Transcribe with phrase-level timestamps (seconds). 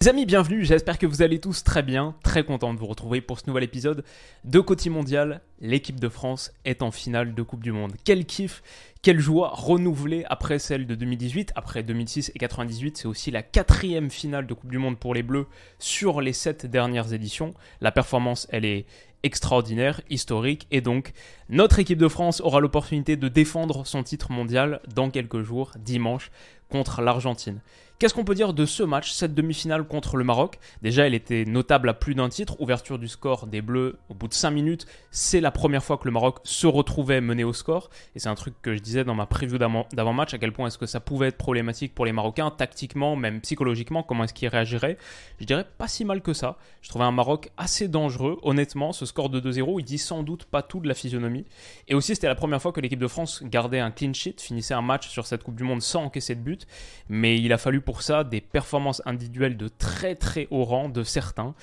[0.00, 3.20] Les amis, bienvenue, j'espère que vous allez tous très bien, très content de vous retrouver
[3.20, 4.04] pour ce nouvel épisode
[4.44, 5.40] de Côté Mondial.
[5.60, 7.94] L'équipe de France est en finale de Coupe du Monde.
[8.04, 8.62] Quel kiff,
[9.02, 12.96] quelle joie renouvelée après celle de 2018, après 2006 et 98.
[12.96, 15.46] C'est aussi la quatrième finale de Coupe du Monde pour les Bleus
[15.80, 17.54] sur les sept dernières éditions.
[17.80, 18.86] La performance, elle est
[19.24, 21.12] extraordinaire, historique, et donc
[21.48, 26.30] notre équipe de France aura l'opportunité de défendre son titre mondial dans quelques jours, dimanche,
[26.70, 27.60] contre l'Argentine.
[27.98, 30.60] Qu'est-ce qu'on peut dire de ce match, cette demi-finale contre le Maroc?
[30.82, 32.60] Déjà, elle était notable à plus d'un titre.
[32.60, 34.86] Ouverture du score des Bleus au bout de 5 minutes.
[35.10, 37.90] C'est la première fois que le Maroc se retrouvait mené au score.
[38.14, 40.78] Et c'est un truc que je disais dans ma preview d'avant-match, à quel point est-ce
[40.78, 44.98] que ça pouvait être problématique pour les Marocains, tactiquement, même psychologiquement, comment est-ce qu'ils réagiraient.
[45.40, 46.56] Je dirais pas si mal que ça.
[46.82, 48.38] Je trouvais un Maroc assez dangereux.
[48.42, 51.44] Honnêtement, ce score de 2-0, il dit sans doute pas tout de la physionomie.
[51.88, 54.74] Et aussi, c'était la première fois que l'équipe de France gardait un clean sheet, finissait
[54.74, 56.66] un match sur cette Coupe du Monde sans encaisser de but.
[57.08, 61.02] Mais il a fallu pour ça des performances individuelles de très très haut rang de
[61.02, 61.54] certains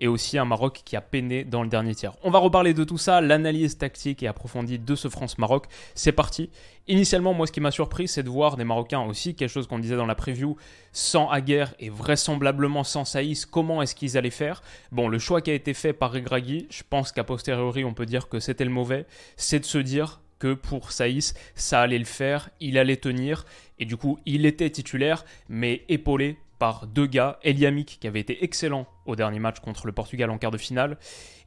[0.00, 2.12] et aussi un Maroc qui a peiné dans le dernier tiers.
[2.22, 5.66] On va reparler de tout ça, l'analyse tactique et approfondie de ce France-Maroc.
[5.94, 6.50] C'est parti.
[6.86, 9.78] Initialement, moi, ce qui m'a surpris, c'est de voir des Marocains aussi, quelque chose qu'on
[9.78, 10.56] disait dans la preview,
[10.92, 14.62] sans Aguerre et vraisemblablement sans Saïs, comment est-ce qu'ils allaient faire?
[14.92, 18.06] Bon, le choix qui a été fait par Regragui, je pense qu'à posteriori, on peut
[18.06, 22.04] dire que c'était le mauvais, c'est de se dire que pour Saïs, ça allait le
[22.04, 23.46] faire, il allait tenir,
[23.78, 28.42] et du coup, il était titulaire, mais épaulé par deux gars, Eliamik qui avait été
[28.42, 30.96] excellent au dernier match contre le Portugal en quart de finale,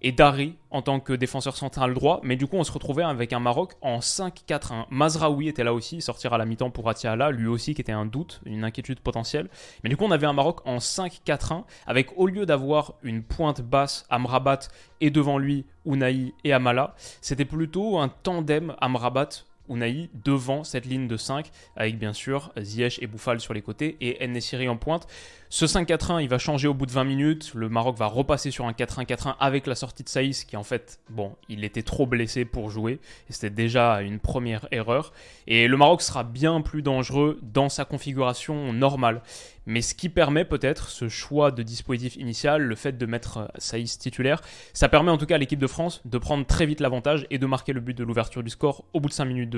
[0.04, 2.20] et Dari en tant que défenseur central droit.
[2.22, 4.86] Mais du coup, on se retrouvait avec un Maroc en 5-4-1.
[4.92, 8.06] Mazraoui était là aussi, sortir à la mi-temps pour Atiala, lui aussi qui était un
[8.06, 9.50] doute, une inquiétude potentielle.
[9.84, 13.62] Mais du coup, on avait un Maroc en 5-4-1, avec au lieu d'avoir une pointe
[13.62, 14.60] basse, Amrabat,
[15.02, 19.30] et devant lui, Unai et Amala, c'était plutôt un tandem Amrabat
[19.70, 23.98] Unai devant cette ligne de 5, avec bien sûr Ziyech et Bouffal sur les côtés
[24.02, 25.08] et Nesiri en pointe.
[25.50, 27.52] Ce 5-4-1, il va changer au bout de 20 minutes.
[27.54, 31.00] Le Maroc va repasser sur un 4-1-4-1 avec la sortie de Saïs, qui en fait,
[31.10, 33.00] bon, il était trop blessé pour jouer.
[33.30, 35.14] C'était déjà une première erreur.
[35.48, 39.22] Et le Maroc sera bien plus dangereux dans sa configuration normale.
[39.66, 43.98] Mais ce qui permet peut-être ce choix de dispositif initial, le fait de mettre Saïs
[44.00, 44.42] titulaire,
[44.74, 47.38] ça permet en tout cas à l'équipe de France de prendre très vite l'avantage et
[47.38, 49.50] de marquer le but de l'ouverture du score au bout de 5 minutes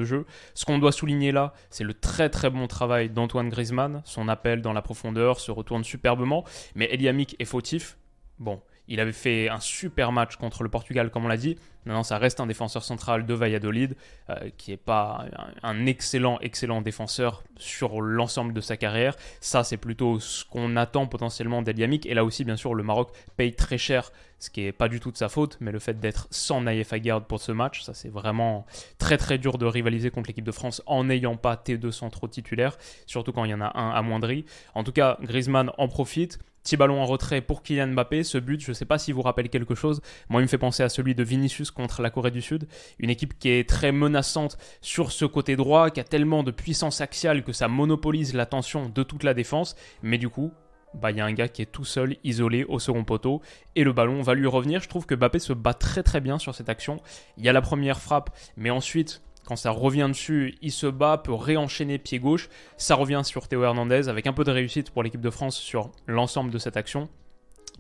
[0.54, 4.62] Ce qu'on doit souligner là, c'est le très très bon travail d'Antoine Griezmann, son appel
[4.62, 6.44] dans la profondeur, se retourne superbement,
[6.76, 7.98] mais Eliamik est fautif.
[8.40, 11.58] Bon, il avait fait un super match contre le Portugal, comme on l'a dit.
[11.86, 13.96] Maintenant, ça reste un défenseur central de Valladolid,
[14.30, 15.26] euh, qui n'est pas
[15.64, 19.16] un, excellent, excellent défenseur sur l'ensemble de sa carrière.
[19.42, 22.06] Ça, c'est plutôt ce qu'on attend potentiellement d'Eliamik.
[22.08, 25.00] Et là aussi, bien sûr, le Maroc paye très cher, ce qui n'est pas du
[25.00, 27.94] tout de sa faute, mais le fait d'être sans Naïef Aguerd pour ce match, ça,
[27.94, 28.66] c'est vraiment
[28.98, 32.78] très, très dur de rivaliser contre l'équipe de France en n'ayant pas T2 centraux titulaires,
[33.06, 34.46] surtout quand il y en a un amoindri.
[34.74, 36.40] En tout cas, Griezmann en profite.
[36.64, 38.24] Petit ballon en retrait pour Kylian Mbappé.
[38.24, 40.02] Ce but, je ne sais pas s'il vous rappelle quelque chose.
[40.30, 42.68] Moi, il me fait penser à celui de Vinicius contre la Corée du Sud.
[43.00, 47.02] Une équipe qui est très menaçante sur ce côté droit, qui a tellement de puissance
[47.02, 49.76] axiale que ça monopolise l'attention de toute la défense.
[50.04, 50.52] Mais du coup,
[50.94, 53.42] bah, il y a un gars qui est tout seul, isolé au second poteau,
[53.76, 54.82] et le ballon va lui revenir.
[54.82, 56.98] Je trouve que Mbappé se bat très très bien sur cette action.
[57.38, 61.18] Il y a la première frappe, mais ensuite, quand ça revient dessus, il se bat,
[61.18, 62.50] peut réenchaîner pied gauche.
[62.78, 65.92] Ça revient sur Théo Hernandez avec un peu de réussite pour l'équipe de France sur
[66.08, 67.10] l'ensemble de cette action.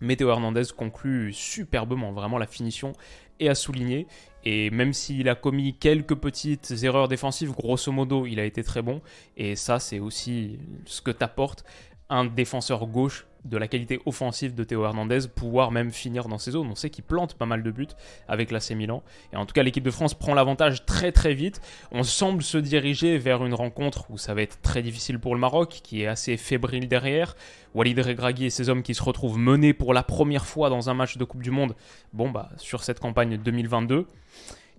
[0.01, 2.93] Mais Théo Hernandez conclut superbement, vraiment la finition
[3.39, 4.07] est à souligner.
[4.45, 8.81] Et même s'il a commis quelques petites erreurs défensives, grosso modo, il a été très
[8.81, 9.01] bon.
[9.37, 11.65] Et ça, c'est aussi ce que t'apporte
[12.09, 16.51] un défenseur gauche de la qualité offensive de Théo Hernandez, pouvoir même finir dans ses
[16.51, 16.67] zones.
[16.69, 17.87] On sait qu'il plante pas mal de buts
[18.27, 19.03] avec l'AC Milan.
[19.33, 21.61] Et en tout cas, l'équipe de France prend l'avantage très très vite.
[21.91, 25.41] On semble se diriger vers une rencontre où ça va être très difficile pour le
[25.41, 27.35] Maroc, qui est assez fébrile derrière.
[27.73, 30.93] Walid Regragui et ses hommes qui se retrouvent menés pour la première fois dans un
[30.93, 31.75] match de Coupe du Monde,
[32.13, 34.07] bon bah, sur cette campagne 2022.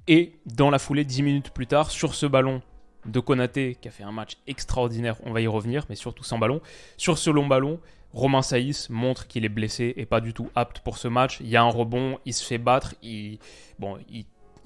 [0.08, 2.62] Et dans la foulée, 10 minutes plus tard, sur ce ballon
[3.06, 6.38] de Konaté, qui a fait un match extraordinaire, on va y revenir, mais surtout sans
[6.38, 6.60] ballon.
[6.96, 7.80] Sur ce long ballon,
[8.12, 11.38] Romain Saïs montre qu'il est blessé et pas du tout apte pour ce match.
[11.40, 13.38] Il y a un rebond, il se fait battre, il,
[13.78, 13.98] bon,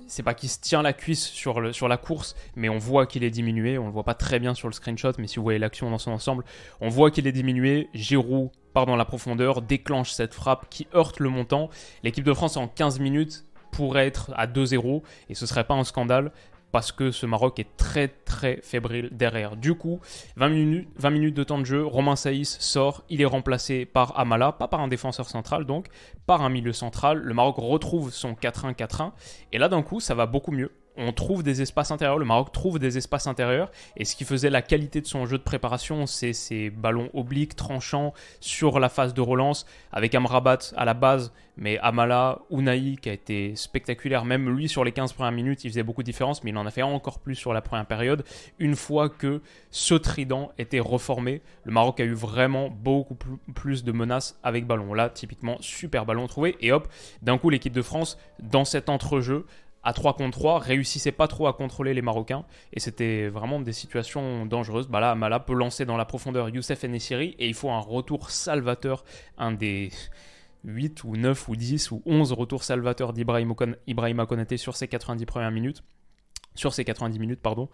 [0.07, 3.25] c'est pas qu'il se tient la cuisse sur, sur la course, mais on voit qu'il
[3.25, 3.79] est diminué.
[3.79, 5.99] On le voit pas très bien sur le screenshot, mais si vous voyez l'action dans
[5.99, 6.45] son ensemble,
[6.81, 7.89] on voit qu'il est diminué.
[7.95, 11.71] Giroud part dans la profondeur, déclenche cette frappe qui heurte le montant.
[12.03, 15.85] L'équipe de France en 15 minutes pourrait être à 2-0 et ce serait pas un
[15.85, 16.33] scandale
[16.75, 19.55] parce que ce Maroc est très très fébrile derrière.
[19.55, 20.01] Du coup,
[20.35, 24.19] 20 minutes, 20 minutes de temps de jeu, Romain Saïs sort, il est remplacé par
[24.19, 25.87] Amala, pas par un défenseur central donc,
[26.27, 27.19] par un milieu central.
[27.19, 29.13] Le Maroc retrouve son 4-1-4-1
[29.53, 32.53] et là d'un coup ça va beaucoup mieux on trouve des espaces intérieurs, le Maroc
[32.53, 36.07] trouve des espaces intérieurs, et ce qui faisait la qualité de son jeu de préparation,
[36.07, 41.33] c'est ces ballons obliques, tranchants, sur la phase de relance, avec Amrabat à la base,
[41.57, 45.71] mais Amala, Unai, qui a été spectaculaire, même lui sur les 15 premières minutes, il
[45.71, 48.25] faisait beaucoup de différence, mais il en a fait encore plus sur la première période.
[48.59, 49.41] Une fois que
[49.71, 53.17] ce trident était reformé, le Maroc a eu vraiment beaucoup
[53.55, 54.95] plus de menaces avec ballon.
[54.95, 56.89] Là, typiquement, super ballon trouvé, et hop,
[57.23, 59.47] d'un coup, l'équipe de France, dans cet entrejeu,
[59.85, 62.45] à 3 contre 3, réussissait pas trop à contrôler les Marocains.
[62.73, 64.89] Et c'était vraiment des situations dangereuses.
[64.89, 68.31] Bah là, Amala peut lancer dans la profondeur Youssef Nessiri et il faut un retour
[68.31, 69.05] salvateur,
[69.39, 69.91] un des
[70.65, 75.51] 8 ou 9 ou 10 ou 11 retours salvateurs d'Ibrahima Konaté sur ses 90 premières
[75.51, 75.83] minutes.
[76.55, 77.69] Sur ces 90 minutes, pardon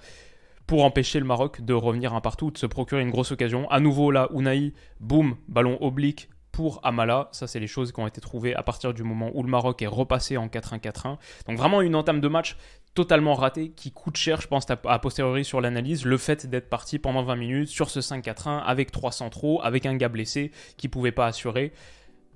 [0.67, 3.69] pour empêcher le Maroc de revenir un partout, de se procurer une grosse occasion.
[3.71, 6.31] À nouveau là, Unai, boum, ballon oblique,
[6.61, 7.31] pour Amala.
[7.33, 9.81] Ça, c'est les choses qui ont été trouvées à partir du moment où le Maroc
[9.81, 11.17] est repassé en 4-1-4-1.
[11.47, 12.59] Donc vraiment une entame de match
[12.93, 16.99] totalement ratée qui coûte cher, je pense, à posteriori sur l'analyse, le fait d'être parti
[16.99, 21.13] pendant 20 minutes sur ce 5-4-1 avec trois centraux, avec un gars blessé qui pouvait
[21.13, 21.73] pas assurer.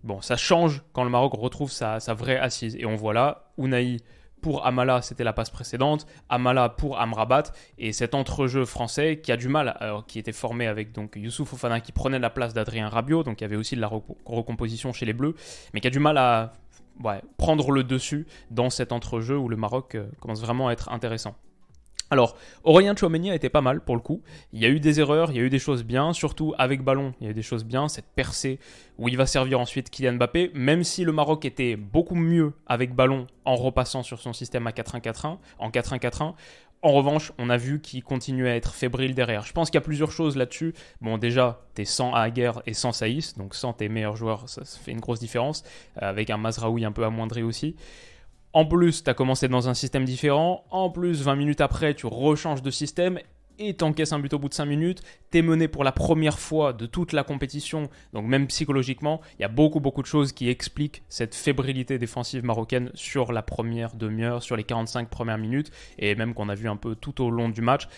[0.05, 2.77] Bon, ça change quand le Maroc retrouve sa, sa vraie assise.
[2.77, 3.99] Et on voit là, Unai
[4.45, 6.07] pour Amala, c'était la passe précédente.
[6.29, 7.45] Amala pour Amrabat.
[7.79, 11.55] Et cet entrejeu français qui a du mal, alors, qui était formé avec donc Youssouf
[11.55, 13.91] Ofana qui prenait la place d'Adrien Rabiot, donc il y avait aussi de la
[14.27, 15.35] recomposition chez les Bleus,
[15.73, 16.53] mais qui a du mal à
[17.39, 21.35] prendre le dessus dans cet entrejeu où le Maroc euh, commence vraiment à être intéressant.
[22.11, 24.23] Alors, Aurélien Chouameni a été pas mal pour le coup.
[24.53, 26.83] Il y a eu des erreurs, il y a eu des choses bien, surtout avec
[26.83, 27.89] ballon, il y a eu des choses bien.
[27.89, 28.59] Cette percée
[28.99, 32.95] où il va servir ensuite Kylian Mbappé, même si le Maroc était beaucoup mieux avec
[32.95, 36.35] ballon en repassant sur son système à 4-1-4-1, en 4-1-4-1.
[36.83, 39.47] En revanche, on a vu qu'il continuait à être fébrile derrière.
[39.47, 40.75] Je pense qu'il y a plusieurs choses là-dessus.
[41.01, 44.93] Bon, déjà, t'es sans Aguer et sans Saïs, donc sans tes meilleurs joueurs, ça, fait
[44.93, 45.65] une grosse différence,
[45.97, 47.75] avec un Mazraoui un peu amoindri aussi.
[48.55, 50.65] En plus, tu as commencé dans un système différent.
[50.71, 53.19] En plus, 20 minutes après, tu rechanges de système
[53.59, 55.03] et t'encaisses un but au bout de 5 minutes.
[55.31, 57.89] T'es mené pour la première fois de toute la compétition.
[58.13, 62.45] Donc même psychologiquement, il y a beaucoup beaucoup de choses qui expliquent cette fébrilité défensive
[62.45, 66.69] marocaine sur la première demi-heure, sur les 45 premières minutes, et même qu'on a vu
[66.69, 67.89] un peu tout au long du match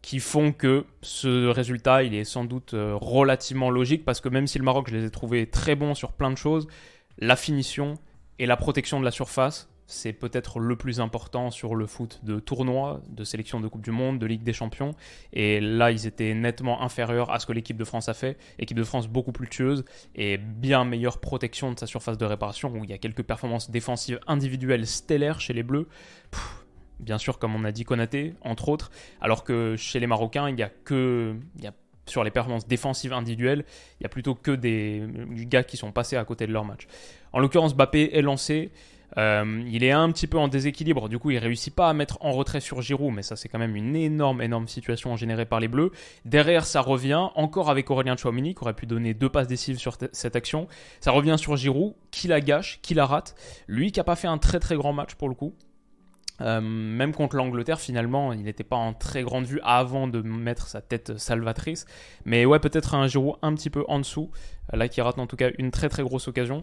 [0.00, 4.46] qui font que ce résultat, il est sans doute euh, relativement logique, parce que même
[4.46, 6.68] si le Maroc, je les ai trouvés très bons sur plein de choses,
[7.18, 7.94] la finition
[8.38, 12.40] et la protection de la surface, c'est peut-être le plus important sur le foot de
[12.40, 14.94] tournoi, de sélection de Coupe du Monde, de Ligue des Champions.
[15.32, 18.36] Et là, ils étaient nettement inférieurs à ce que l'équipe de France a fait.
[18.58, 19.84] Équipe de France beaucoup plus tueuse
[20.16, 23.70] et bien meilleure protection de sa surface de réparation, où il y a quelques performances
[23.70, 25.88] défensives individuelles stellaires chez les Bleus.
[26.98, 28.90] bien sûr, comme on a dit, Konaté, entre autres.
[29.20, 31.36] Alors que chez les Marocains, il y a que.
[32.08, 33.64] Sur les performances défensives individuelles,
[33.98, 35.02] il y a plutôt que des
[35.32, 36.86] gars qui sont passés à côté de leur match.
[37.32, 38.70] En l'occurrence, Bappé est lancé.
[39.18, 42.18] Euh, il est un petit peu en déséquilibre, du coup il réussit pas à mettre
[42.20, 45.60] en retrait sur Giroud, mais ça c'est quand même une énorme énorme situation générée par
[45.60, 45.90] les Bleus.
[46.24, 49.96] Derrière ça revient encore avec Aurélien Chouamini qui aurait pu donner deux passes décisives sur
[50.12, 50.68] cette action.
[51.00, 53.34] Ça revient sur Giroud qui la gâche, qui la rate.
[53.68, 55.54] Lui qui a pas fait un très très grand match pour le coup.
[56.42, 60.68] Euh, même contre l'Angleterre, finalement, il n'était pas en très grande vue avant de mettre
[60.68, 61.86] sa tête salvatrice.
[62.26, 64.30] Mais ouais, peut-être un Giroud un petit peu en dessous,
[64.72, 66.62] là qui rate en tout cas une très très grosse occasion.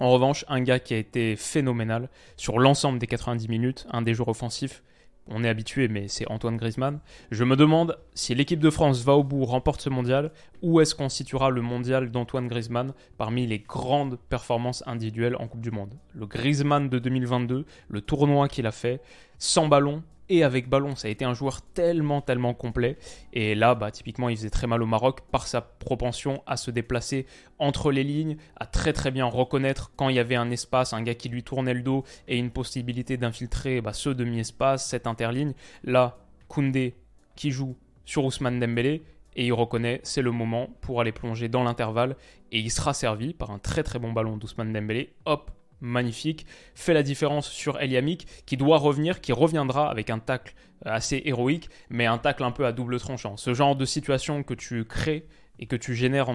[0.00, 4.14] En revanche, un gars qui a été phénoménal sur l'ensemble des 90 minutes, un des
[4.14, 4.82] joueurs offensifs,
[5.26, 7.00] on est habitué, mais c'est Antoine Griezmann.
[7.30, 10.94] Je me demande si l'équipe de France va au bout, remporte ce mondial, où est-ce
[10.94, 15.94] qu'on situera le mondial d'Antoine Griezmann parmi les grandes performances individuelles en Coupe du Monde?
[16.12, 19.00] Le Griezmann de 2022, le tournoi qu'il a fait,
[19.38, 20.96] sans ballon, et avec ballon.
[20.96, 22.96] Ça a été un joueur tellement, tellement complet.
[23.32, 26.70] Et là, bah, typiquement, il faisait très mal au Maroc par sa propension à se
[26.70, 27.26] déplacer
[27.58, 31.02] entre les lignes, à très très bien reconnaître quand il y avait un espace, un
[31.02, 35.54] gars qui lui tournait le dos et une possibilité d'infiltrer bah, ce demi-espace, cette interligne.
[35.82, 36.94] Là, Koundé
[37.36, 39.02] qui joue sur Ousmane Dembélé
[39.36, 42.16] et il reconnaît c'est le moment pour aller plonger dans l'intervalle
[42.52, 45.12] et il sera servi par un très très bon ballon d'Ousmane Dembélé.
[45.24, 45.50] Hop,
[45.84, 51.22] magnifique, fait la différence sur Eliamik, qui doit revenir, qui reviendra avec un tacle assez
[51.24, 53.36] héroïque, mais un tacle un peu à double tranchant.
[53.36, 55.26] Ce genre de situation que tu crées
[55.58, 56.28] et que tu génères,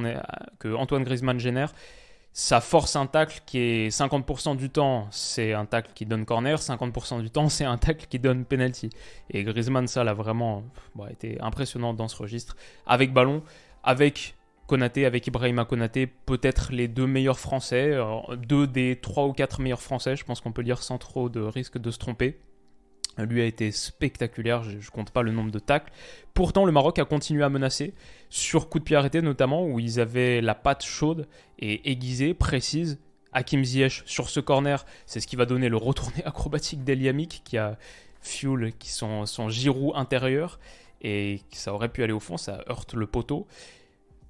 [0.60, 1.74] que Antoine Griezmann génère,
[2.32, 6.60] ça force un tacle qui est 50% du temps, c'est un tacle qui donne corner,
[6.60, 8.90] 50% du temps, c'est un tacle qui donne penalty.
[9.32, 10.64] Et Griezmann, ça, l'a vraiment
[11.10, 12.56] été impressionnant dans ce registre.
[12.86, 13.44] Avec ballon,
[13.84, 14.36] avec
[14.70, 17.98] Konaté, avec Ibrahima Konaté, peut-être les deux meilleurs Français,
[18.38, 21.42] deux des trois ou quatre meilleurs Français, je pense qu'on peut dire sans trop de
[21.42, 22.38] risque de se tromper.
[23.18, 25.92] Lui a été spectaculaire, je, ne compte pas le nombre de tacles.
[26.36, 27.96] Pourtant, le Maroc a continué à menacer,
[28.30, 33.00] sur coup de pied arrêté notamment, où ils avaient la patte chaude et aiguisée, précise.
[33.34, 37.58] Hakim Ziyech sur ce corner, c'est ce qui va donner le retourné acrobatique d'Eliamik qui
[37.58, 37.78] a
[38.22, 40.60] Fuel qui sont son Giroud intérieur
[41.02, 43.48] et ça aurait pu aller au fond, ça heurte le poteau.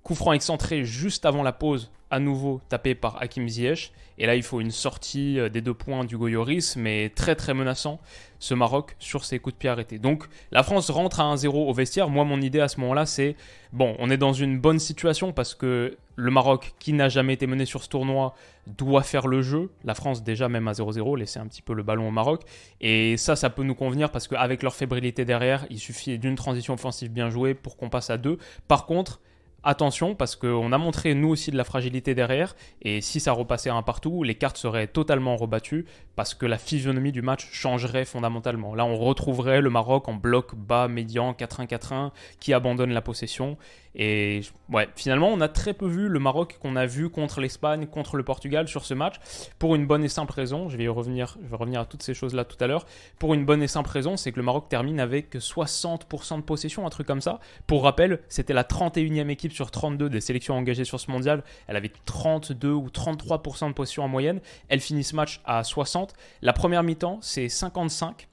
[0.03, 3.91] Coup franc excentré juste avant la pause, à nouveau tapé par Hakim Ziyech.
[4.17, 7.53] Et là, il faut une sortie euh, des deux points du Goyoris, mais très très
[7.53, 8.01] menaçant,
[8.39, 9.97] ce Maroc, sur ses coups de pied arrêtés.
[9.97, 12.09] Donc, la France rentre à 1-0 au vestiaire.
[12.09, 13.37] Moi, mon idée à ce moment-là, c'est
[13.71, 17.47] bon, on est dans une bonne situation parce que le Maroc, qui n'a jamais été
[17.47, 18.35] mené sur ce tournoi,
[18.67, 19.71] doit faire le jeu.
[19.85, 22.41] La France, déjà, même à 0-0, laisser un petit peu le ballon au Maroc.
[22.81, 26.73] Et ça, ça peut nous convenir parce qu'avec leur fébrilité derrière, il suffit d'une transition
[26.73, 28.37] offensive bien jouée pour qu'on passe à 2.
[28.67, 29.21] Par contre,
[29.63, 33.69] attention parce qu'on a montré nous aussi de la fragilité derrière et si ça repassait
[33.69, 35.85] un partout, les cartes seraient totalement rebattues
[36.15, 38.75] parce que la physionomie du match changerait fondamentalement.
[38.75, 43.57] Là, on retrouverait le Maroc en bloc bas, médian, 4-1-4-1 qui abandonne la possession
[43.95, 44.41] et
[44.71, 48.17] ouais, finalement, on a très peu vu le Maroc qu'on a vu contre l'Espagne, contre
[48.17, 49.15] le Portugal sur ce match
[49.57, 50.69] pour une bonne et simple raison.
[50.69, 52.85] Je vais y revenir, je vais revenir à toutes ces choses là tout à l'heure.
[53.17, 56.85] Pour une bonne et simple raison, c'est que le Maroc termine avec 60% de possession,
[56.85, 57.39] un truc comme ça.
[57.65, 61.43] Pour rappel, c'était la 31e équipe sur 32 des sélections engagées sur ce mondial.
[61.67, 64.39] Elle avait 32 ou 33% de possession en moyenne.
[64.67, 66.13] Elle finit ce match à 60.
[66.41, 68.27] La première mi-temps, c'est 55,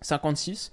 [0.00, 0.72] 56.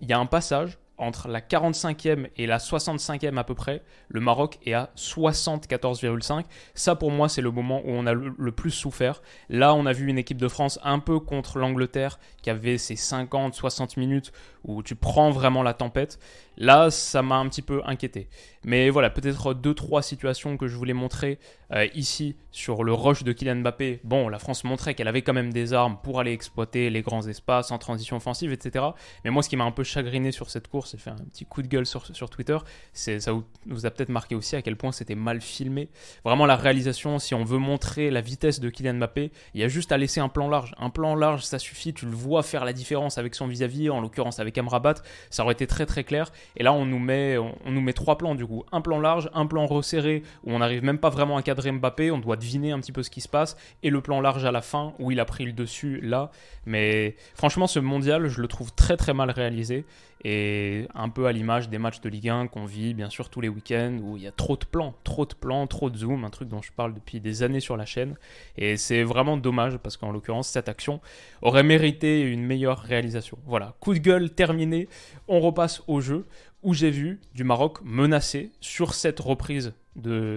[0.00, 4.20] Il y a un passage entre la 45e et la 65e à peu près, le
[4.20, 6.44] Maroc est à 74,5.
[6.74, 9.22] Ça pour moi c'est le moment où on a le, plus souffert.
[9.48, 12.94] Là on a vu une équipe de France un peu contre l'Angleterre qui avait ses
[12.94, 14.32] 50-60 minutes
[14.64, 16.18] où tu prends vraiment la tempête.
[16.56, 18.28] Là ça m'a un petit peu inquiété.
[18.64, 21.38] Mais voilà, peut-être deux trois situations que je voulais montrer
[21.72, 24.00] euh, ici sur le rush de Kylian Mbappé.
[24.04, 27.26] Bon, la France montrait qu'elle avait quand même des armes pour aller exploiter les grands
[27.26, 28.84] espaces en transition offensive, etc.
[29.24, 31.46] Mais moi, ce qui m'a un peu chagriné sur cette course, et fait un petit
[31.46, 32.58] coup de gueule sur, sur Twitter,
[32.92, 33.32] c'est ça
[33.66, 35.88] vous, a peut-être marqué aussi à quel point c'était mal filmé.
[36.24, 39.68] Vraiment, la réalisation, si on veut montrer la vitesse de Kylian Mbappé, il y a
[39.68, 40.74] juste à laisser un plan large.
[40.78, 41.94] Un plan large, ça suffit.
[41.94, 44.94] Tu le vois faire la différence avec son vis-à-vis, en l'occurrence avec Amrabat.
[45.30, 46.30] Ça aurait été très très clair.
[46.56, 49.30] Et là, on nous met, on nous met trois plans du coup un plan large,
[49.34, 52.72] un plan resserré où on n'arrive même pas vraiment à cadrer Mbappé, on doit deviner
[52.72, 55.10] un petit peu ce qui se passe, et le plan large à la fin où
[55.10, 56.30] il a pris le dessus là.
[56.66, 59.84] Mais franchement, ce mondial, je le trouve très très mal réalisé
[60.24, 63.40] et un peu à l'image des matchs de Ligue 1 qu'on vit bien sûr tous
[63.40, 66.24] les week-ends où il y a trop de plans, trop de plans, trop de zoom,
[66.24, 68.16] un truc dont je parle depuis des années sur la chaîne.
[68.56, 71.00] Et c'est vraiment dommage parce qu'en l'occurrence, cette action
[71.40, 73.38] aurait mérité une meilleure réalisation.
[73.46, 74.88] Voilà, coup de gueule terminé,
[75.26, 76.26] on repasse au jeu
[76.62, 79.74] où j'ai vu du Maroc menacé sur cette reprise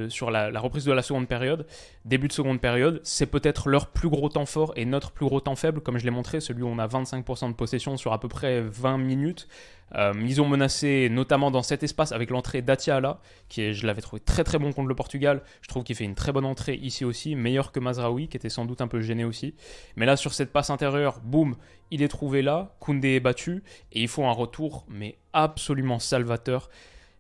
[0.10, 1.66] sur la, reprise de la seconde période,
[2.04, 5.40] début de seconde période, c'est peut-être leur plus gros temps fort et notre plus gros
[5.40, 8.20] temps faible, comme je l'ai montré, celui où on a 25% de possession sur à
[8.20, 9.48] peu près 20 minutes.
[9.94, 13.20] Euh, ils ont menacé notamment dans cet espace avec l'entrée d'Atiala,
[13.50, 15.42] qui est, je l'avais trouvé très très bon contre le Portugal.
[15.62, 18.50] Je trouve qu'il fait une très bonne entrée ici aussi, meilleur que Mazraoui, qui était
[18.50, 19.56] sans doute un peu gêné aussi.
[19.96, 21.56] Mais là, sur cette passe intérieure, boum,
[21.92, 26.70] il est trouvé là, Koundé est battu, et il faut un retour, mais absolument salvateur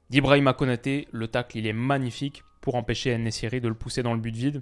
[0.10, 1.08] d'Ibrahim Konaté.
[1.12, 4.62] Le tacle, il est magnifique pour empêcher Nessiri de le pousser dans le but vide.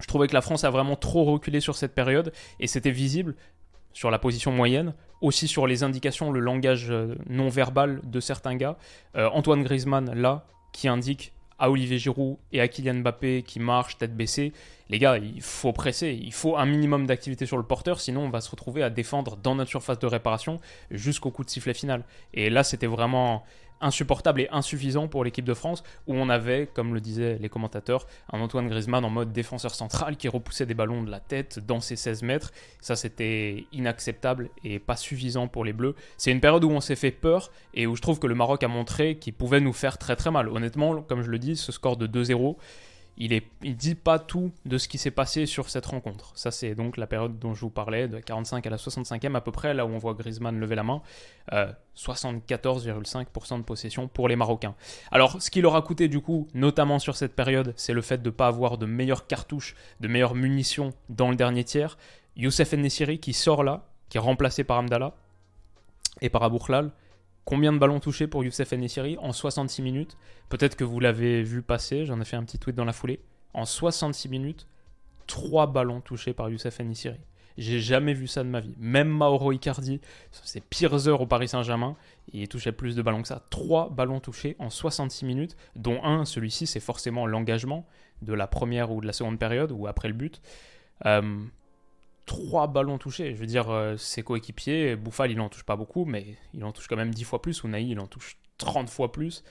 [0.00, 3.36] Je trouvais que la France a vraiment trop reculé sur cette période et c'était visible
[3.92, 8.56] sur la position moyenne, aussi sur les indications, le langage euh, non verbal de certains
[8.56, 8.78] gars.
[9.16, 13.98] Euh, Antoine Griezmann, là, qui indique à Olivier Giroud et à Kylian Mbappé qui marchent
[13.98, 14.52] tête baissée.
[14.88, 18.30] Les gars, il faut presser, il faut un minimum d'activité sur le porteur, sinon on
[18.30, 20.58] va se retrouver à défendre dans notre surface de réparation
[20.90, 22.04] jusqu'au coup de sifflet final.
[22.32, 23.44] Et là, c'était vraiment
[23.80, 28.06] insupportable et insuffisant pour l'équipe de France, où on avait, comme le disaient les commentateurs,
[28.32, 31.80] un Antoine Griezmann en mode défenseur central qui repoussait des ballons de la tête dans
[31.80, 32.52] ses 16 mètres.
[32.80, 35.94] Ça, c'était inacceptable et pas suffisant pour les Bleus.
[36.16, 38.62] C'est une période où on s'est fait peur et où je trouve que le Maroc
[38.62, 40.48] a montré qu'il pouvait nous faire très très mal.
[40.48, 42.56] Honnêtement, comme je le dis, ce score de 2-0,
[43.16, 46.32] il ne dit pas tout de ce qui s'est passé sur cette rencontre.
[46.34, 49.40] Ça, c'est donc la période dont je vous parlais, de 45 à la 65e à
[49.40, 51.02] peu près, là où on voit Griezmann lever la main.
[51.96, 54.74] 74,5% euh, de possession pour les Marocains.
[55.10, 58.22] Alors, ce qui leur a coûté du coup, notamment sur cette période, c'est le fait
[58.22, 61.98] de ne pas avoir de meilleures cartouches, de meilleures munitions dans le dernier tiers.
[62.36, 65.14] Youssef Nessiri qui sort là, qui est remplacé par Amdallah
[66.20, 66.90] et par Aboukhlal.
[67.44, 70.16] Combien de ballons touchés pour Youssef Nessiri en 66 minutes
[70.48, 73.20] Peut-être que vous l'avez vu passer, j'en ai fait un petit tweet dans la foulée.
[73.54, 74.66] en 66 minutes,
[75.26, 77.20] 3 ballons touchés par Youssef Nissiri.
[77.58, 78.74] J'ai jamais vu ça de ma vie.
[78.78, 81.96] Même Mauro Icardi, ses pires heures au Paris Saint-Germain,
[82.32, 83.42] il touchait plus de ballons que ça.
[83.50, 87.86] 3 ballons touchés en 66 minutes, dont un, celui-ci, c'est forcément l'engagement
[88.22, 90.40] de la première ou de la seconde période, ou après le but.
[91.06, 91.38] Euh,
[92.30, 93.34] trois ballons touchés.
[93.34, 96.70] Je veux dire, euh, ses coéquipiers, Bouffal, il en touche pas beaucoup, mais il en
[96.70, 97.64] touche quand même 10 fois plus.
[97.64, 99.42] Unai, il en touche 30 fois plus.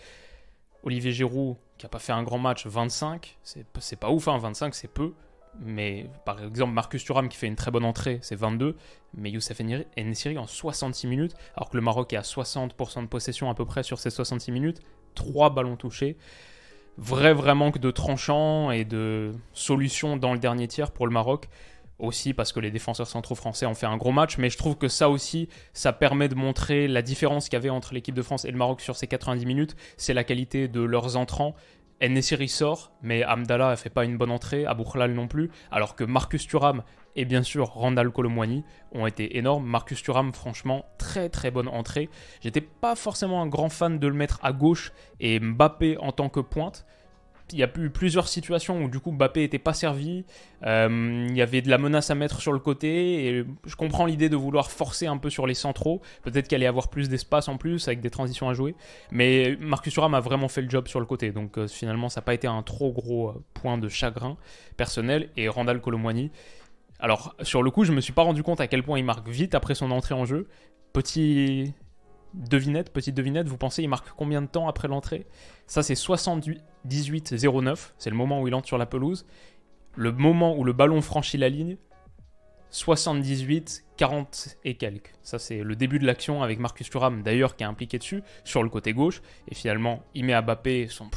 [0.83, 3.37] Olivier Giroud, qui a pas fait un grand match, 25.
[3.43, 5.11] C'est pas ouf, hein, 25, c'est peu.
[5.59, 8.77] Mais par exemple, Marcus Thuram qui fait une très bonne entrée, c'est 22.
[9.13, 13.49] Mais Youssef Nessiri en 66 minutes, alors que le Maroc est à 60% de possession
[13.49, 14.79] à peu près sur ces 66 minutes,
[15.15, 16.15] 3 ballons touchés.
[16.97, 21.49] Vrai, vrai manque de tranchant et de solutions dans le dernier tiers pour le Maroc
[21.99, 24.77] aussi parce que les défenseurs centraux français ont fait un gros match, mais je trouve
[24.77, 28.21] que ça aussi, ça permet de montrer la différence qu'il y avait entre l'équipe de
[28.21, 31.55] France et le Maroc sur ces 90 minutes, c'est la qualité de leurs entrants.
[32.01, 36.05] Nesiri sort, mais Amdallah ne fait pas une bonne entrée, Abou non plus, alors que
[36.05, 36.83] Marcus Thuram
[37.15, 38.63] et bien sûr Randall Colomwani
[38.93, 39.65] ont été énormes.
[39.65, 42.09] Marcus Thuram, franchement, très très bonne entrée.
[42.39, 46.29] J'étais pas forcément un grand fan de le mettre à gauche et Mbappé en tant
[46.29, 46.85] que pointe
[47.53, 50.25] il y a eu plusieurs situations où du coup Mbappé n'était pas servi,
[50.65, 54.05] euh, il y avait de la menace à mettre sur le côté, et je comprends
[54.05, 57.47] l'idée de vouloir forcer un peu sur les centraux, peut-être qu'il allait avoir plus d'espace
[57.47, 58.75] en plus avec des transitions à jouer,
[59.11, 62.21] mais Marcus Thuram a vraiment fait le job sur le côté, donc euh, finalement ça
[62.21, 64.37] n'a pas été un trop gros euh, point de chagrin
[64.77, 66.31] personnel, et Randall Colomwani,
[66.99, 69.27] alors sur le coup je me suis pas rendu compte à quel point il marque
[69.27, 70.47] vite après son entrée en jeu,
[70.93, 71.73] petit
[72.33, 75.25] devinette, petite devinette, vous pensez il marque combien de temps après l'entrée?
[75.67, 79.25] Ça c'est 78-09, c'est le moment où il entre sur la pelouse.
[79.95, 81.77] Le moment où le ballon franchit la ligne,
[82.71, 85.13] 78, 40 et quelques.
[85.23, 88.63] Ça, c'est le début de l'action avec Marcus Thuram, d'ailleurs, qui est impliqué dessus, sur
[88.63, 89.21] le côté gauche.
[89.47, 91.09] Et finalement, il met à Bappé son.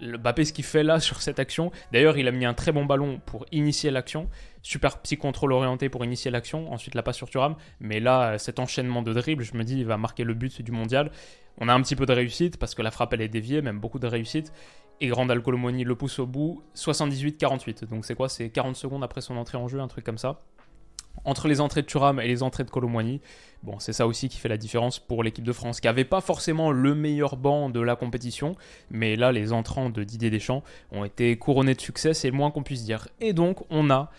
[0.00, 1.70] Le Bappé, ce qu'il fait là sur cette action.
[1.92, 4.28] D'ailleurs, il a mis un très bon ballon pour initier l'action.
[4.62, 6.72] Super petit contrôle orienté pour initier l'action.
[6.72, 7.56] Ensuite, la passe sur Thuram.
[7.80, 10.72] Mais là, cet enchaînement de dribbles, je me dis, il va marquer le but du
[10.72, 11.10] mondial.
[11.58, 13.78] On a un petit peu de réussite parce que la frappe, elle est déviée, même
[13.78, 14.52] beaucoup de réussite.
[15.00, 17.88] Et Grandal Colomoni le pousse au bout, 78-48.
[17.88, 18.28] Donc c'est quoi?
[18.28, 20.40] C'est 40 secondes après son entrée en jeu, un truc comme ça.
[21.24, 23.20] Entre les entrées de Thuram et les entrées de Colomoni,
[23.62, 26.20] bon, c'est ça aussi qui fait la différence pour l'équipe de France, qui n'avait pas
[26.20, 28.56] forcément le meilleur banc de la compétition,
[28.90, 32.50] mais là, les entrants de Didier Deschamps ont été couronnés de succès, c'est le moins
[32.50, 33.08] qu'on puisse dire.
[33.20, 34.10] Et donc, on a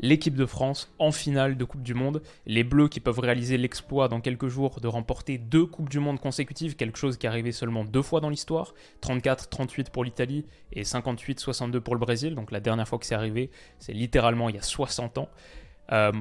[0.00, 2.22] l'équipe de France en finale de Coupe du Monde.
[2.46, 6.20] Les Bleus qui peuvent réaliser l'exploit dans quelques jours de remporter deux Coupes du Monde
[6.20, 10.82] consécutives, quelque chose qui est arrivé seulement deux fois dans l'histoire, 34-38 pour l'Italie et
[10.82, 12.34] 58-62 pour le Brésil.
[12.34, 15.28] Donc la dernière fois que c'est arrivé, c'est littéralement il y a 60 ans.
[15.92, 16.12] Euh,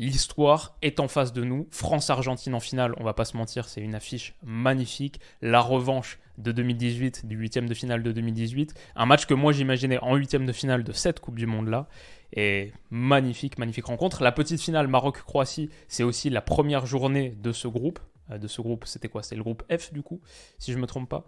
[0.00, 1.68] l'histoire est en face de nous.
[1.70, 5.20] France-Argentine en finale, on va pas se mentir, c'est une affiche magnifique.
[5.42, 8.72] La revanche de 2018, du huitième de finale de 2018.
[8.96, 11.86] Un match que moi j'imaginais en huitième de finale de cette Coupe du Monde-là.
[12.32, 14.22] Et magnifique, magnifique rencontre.
[14.22, 17.98] La petite finale Maroc-Croatie, c'est aussi la première journée de ce groupe.
[18.30, 19.22] Euh, de ce groupe, c'était quoi?
[19.22, 20.20] C'est le groupe F du coup,
[20.58, 21.26] si je ne me trompe pas.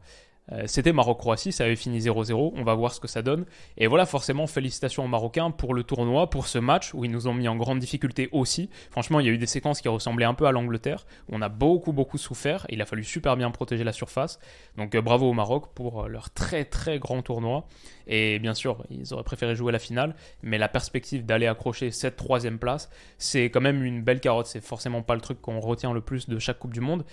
[0.51, 3.45] Euh, c'était Maroc-Croatie, ça avait fini 0-0, on va voir ce que ça donne.
[3.77, 7.29] Et voilà, forcément, félicitations aux Marocains pour le tournoi, pour ce match où ils nous
[7.29, 8.69] ont mis en grande difficulté aussi.
[8.91, 11.43] Franchement, il y a eu des séquences qui ressemblaient un peu à l'Angleterre, où on
[11.43, 14.41] a beaucoup, beaucoup souffert, il a fallu super bien protéger la surface.
[14.77, 17.67] Donc euh, bravo au Maroc pour euh, leur très, très grand tournoi.
[18.09, 22.17] Et bien sûr, ils auraient préféré jouer la finale, mais la perspective d'aller accrocher cette
[22.17, 24.47] troisième place, c'est quand même une belle carotte.
[24.47, 27.05] C'est forcément pas le truc qu'on retient le plus de chaque Coupe du Monde.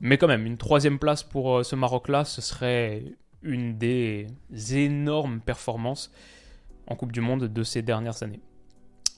[0.00, 3.04] Mais quand même, une troisième place pour euh, ce Maroc-là, ce serait
[3.42, 4.26] une des
[4.72, 6.12] énormes performances
[6.86, 8.40] en Coupe du Monde de ces dernières années.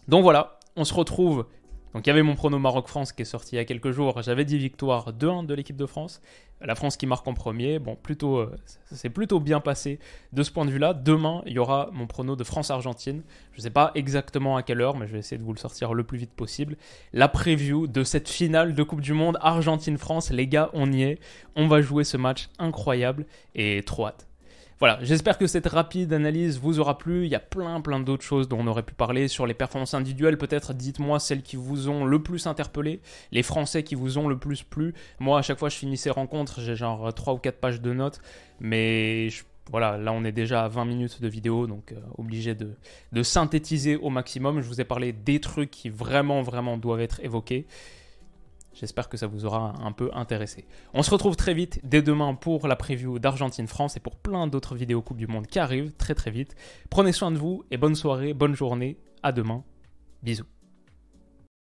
[0.08, 1.46] Donc voilà, on se retrouve
[1.96, 4.20] donc il y avait mon prono Maroc-France qui est sorti il y a quelques jours.
[4.20, 6.20] J'avais dit victoire 2-1 de l'équipe de France.
[6.60, 7.78] La France qui marque en premier.
[7.78, 8.54] Bon, plutôt, euh,
[8.84, 9.98] ça s'est plutôt bien passé
[10.34, 10.92] de ce point de vue-là.
[10.92, 13.22] Demain, il y aura mon prono de France-Argentine.
[13.52, 15.58] Je ne sais pas exactement à quelle heure, mais je vais essayer de vous le
[15.58, 16.76] sortir le plus vite possible.
[17.14, 20.30] La preview de cette finale de Coupe du Monde Argentine-France.
[20.32, 21.18] Les gars, on y est.
[21.54, 24.26] On va jouer ce match incroyable et trop hâte.
[24.78, 27.24] Voilà, j'espère que cette rapide analyse vous aura plu.
[27.24, 29.94] Il y a plein plein d'autres choses dont on aurait pu parler sur les performances
[29.94, 30.36] individuelles.
[30.36, 33.00] Peut-être dites-moi celles qui vous ont le plus interpellé,
[33.32, 34.92] les Français qui vous ont le plus plu.
[35.18, 37.94] Moi, à chaque fois je finis ces rencontres, j'ai genre 3 ou 4 pages de
[37.94, 38.20] notes.
[38.60, 39.28] Mais
[39.70, 42.76] voilà, là on est déjà à 20 minutes de vidéo, donc euh, obligé de,
[43.12, 44.60] de synthétiser au maximum.
[44.60, 47.66] Je vous ai parlé des trucs qui vraiment vraiment doivent être évoqués.
[48.78, 50.66] J'espère que ça vous aura un peu intéressé.
[50.92, 54.74] On se retrouve très vite dès demain pour la preview d'Argentine-France et pour plein d'autres
[54.76, 56.54] vidéos Coupe du Monde qui arrivent très très vite.
[56.90, 58.98] Prenez soin de vous et bonne soirée, bonne journée.
[59.22, 59.64] À demain.
[60.22, 60.55] Bisous.